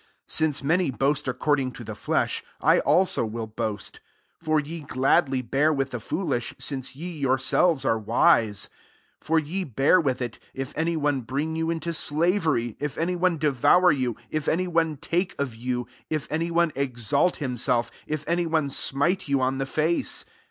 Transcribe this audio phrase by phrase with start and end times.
[0.25, 3.99] 18 Since many boast accord ing to the flesh, I also will boast,
[4.41, 8.67] 19 For ye gladly bear with the foolish, since ye your ietvea ^e wise.
[9.23, 13.15] 20 For ye bear with it, if any one bring you into slavery, if any
[13.15, 18.27] one devour yott, if any one take of you, if any one exalt himself, if
[18.27, 20.25] any one smite you on the face.